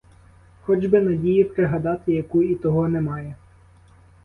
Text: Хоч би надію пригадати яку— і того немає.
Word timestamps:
Хоч 0.61 0.85
би 0.85 1.01
надію 1.01 1.49
пригадати 1.49 2.13
яку— 2.13 2.43
і 2.43 2.55
того 2.55 2.87
немає. 2.89 3.35